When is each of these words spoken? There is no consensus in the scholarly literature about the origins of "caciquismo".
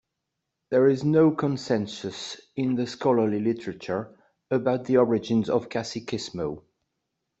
There 0.71 0.87
is 0.87 1.03
no 1.03 1.29
consensus 1.29 2.41
in 2.55 2.73
the 2.73 2.87
scholarly 2.87 3.39
literature 3.39 4.17
about 4.49 4.85
the 4.85 4.97
origins 4.97 5.47
of 5.47 5.69
"caciquismo". 5.69 6.63